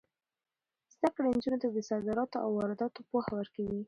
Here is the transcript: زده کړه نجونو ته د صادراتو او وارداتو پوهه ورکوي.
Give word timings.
زده 0.93 1.09
کړه 1.15 1.27
نجونو 1.33 1.57
ته 1.63 1.67
د 1.71 1.77
صادراتو 1.89 2.37
او 2.45 2.49
وارداتو 2.57 2.99
پوهه 3.09 3.31
ورکوي. 3.39 3.79